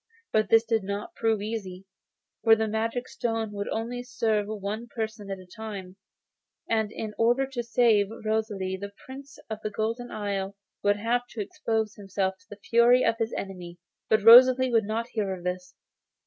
But 0.31 0.49
this 0.49 0.63
did 0.63 0.83
not 0.83 1.13
prove 1.13 1.43
easy, 1.43 1.85
for 2.43 2.55
the 2.55 2.67
magic 2.67 3.07
stone 3.07 3.51
would 3.51 3.67
only 3.69 4.01
serve 4.01 4.47
for 4.47 4.57
one 4.59 4.87
person 4.87 5.29
at 5.29 5.37
a 5.37 5.45
time, 5.45 5.95
and 6.67 6.91
in 6.91 7.13
order 7.19 7.45
to 7.45 7.61
save 7.61 8.07
Rosalie 8.25 8.77
the 8.81 8.93
Prince 9.05 9.37
of 9.47 9.59
the 9.61 9.69
Golden 9.69 10.09
Isle 10.09 10.55
would 10.81 10.95
have 10.97 11.27
to 11.29 11.41
expose 11.41 11.93
himself 11.93 12.33
to 12.39 12.47
the 12.49 12.59
fury 12.67 13.03
of 13.05 13.19
his 13.19 13.31
enemy. 13.33 13.77
But 14.09 14.23
Rosalie 14.23 14.71
would 14.71 14.85
not 14.85 15.09
hear 15.09 15.35
of 15.35 15.43
this. 15.43 15.75